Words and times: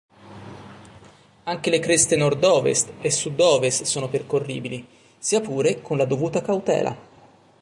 Anche 1.43 1.69
le 1.69 1.77
creste 1.77 2.15
nord-ovest 2.15 2.93
e 3.01 3.11
sud-ovest 3.11 3.83
sono 3.83 4.09
percorribili, 4.09 4.83
sia 5.19 5.41
pure 5.41 5.79
con 5.83 5.95
la 5.97 6.05
dovuta 6.05 6.41
cautela. 6.41 6.97